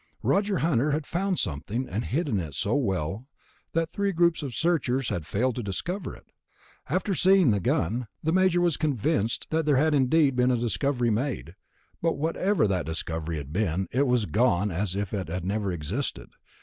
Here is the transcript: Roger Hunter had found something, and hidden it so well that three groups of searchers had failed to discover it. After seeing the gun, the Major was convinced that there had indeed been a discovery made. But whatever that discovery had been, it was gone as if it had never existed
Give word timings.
Roger 0.23 0.57
Hunter 0.57 0.89
had 0.93 1.05
found 1.05 1.37
something, 1.37 1.87
and 1.87 2.05
hidden 2.05 2.39
it 2.39 2.55
so 2.55 2.73
well 2.73 3.27
that 3.73 3.91
three 3.91 4.11
groups 4.11 4.41
of 4.41 4.55
searchers 4.55 5.09
had 5.09 5.27
failed 5.27 5.55
to 5.57 5.61
discover 5.61 6.15
it. 6.15 6.31
After 6.89 7.13
seeing 7.13 7.51
the 7.51 7.59
gun, 7.59 8.07
the 8.23 8.31
Major 8.31 8.61
was 8.61 8.77
convinced 8.77 9.45
that 9.51 9.67
there 9.67 9.77
had 9.77 9.93
indeed 9.93 10.35
been 10.35 10.49
a 10.49 10.57
discovery 10.57 11.11
made. 11.11 11.53
But 12.01 12.17
whatever 12.17 12.65
that 12.65 12.87
discovery 12.87 13.37
had 13.37 13.53
been, 13.53 13.87
it 13.91 14.07
was 14.07 14.25
gone 14.25 14.71
as 14.71 14.95
if 14.95 15.13
it 15.13 15.27
had 15.27 15.45
never 15.45 15.71
existed 15.71 16.31